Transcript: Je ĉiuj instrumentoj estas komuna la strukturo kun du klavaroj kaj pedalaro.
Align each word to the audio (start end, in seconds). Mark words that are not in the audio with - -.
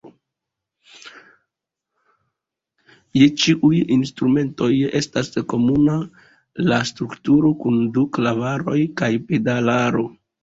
Je 3.19 3.27
ĉiuj 3.43 3.81
instrumentoj 3.95 4.69
estas 5.01 5.29
komuna 5.53 5.97
la 6.71 6.79
strukturo 6.93 7.53
kun 7.63 7.77
du 7.99 8.07
klavaroj 8.19 8.79
kaj 9.03 9.11
pedalaro. 9.29 10.07